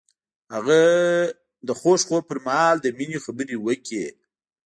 هغه 0.53 0.81
د 1.67 1.69
خوږ 1.79 1.99
خوب 2.07 2.23
پر 2.29 2.37
مهال 2.45 2.75
د 2.81 2.87
مینې 2.97 3.19
خبرې 3.25 3.55
وکړې. 3.65 4.05